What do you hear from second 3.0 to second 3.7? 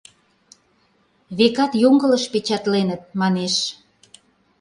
манеш.